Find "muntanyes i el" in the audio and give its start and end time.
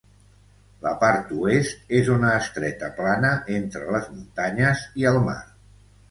4.15-5.21